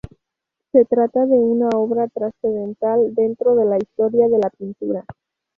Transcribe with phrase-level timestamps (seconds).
[0.71, 5.05] Se trata de una obra trascendental dentro de la historia de la pintura.